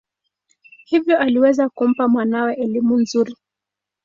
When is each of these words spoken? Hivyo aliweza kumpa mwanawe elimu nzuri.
Hivyo 0.85 1.17
aliweza 1.19 1.69
kumpa 1.69 2.07
mwanawe 2.07 2.53
elimu 2.53 2.97
nzuri. 2.99 3.35